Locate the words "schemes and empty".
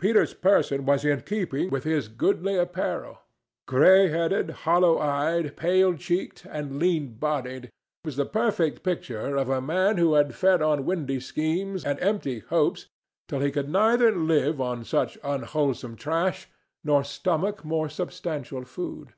11.20-12.40